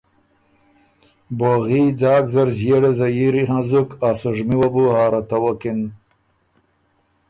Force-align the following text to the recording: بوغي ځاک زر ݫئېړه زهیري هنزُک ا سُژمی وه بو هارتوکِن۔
بوغي 1.37 1.83
ځاک 2.01 2.23
زر 2.33 2.47
ݫئېړه 2.57 2.91
زهیري 2.99 3.43
هنزُک 3.49 3.89
ا 4.07 4.09
سُژمی 4.21 4.55
وه 4.59 4.69
بو 4.73 4.83
هارتوکِن۔ 4.93 5.79